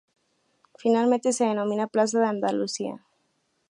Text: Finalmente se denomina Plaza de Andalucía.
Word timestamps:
Finalmente 0.79 1.31
se 1.31 1.45
denomina 1.45 1.85
Plaza 1.85 2.19
de 2.21 2.25
Andalucía. 2.25 3.05